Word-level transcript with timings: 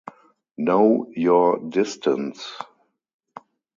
Know 0.57 1.11
your 1.15 1.59
distance. 1.69 2.55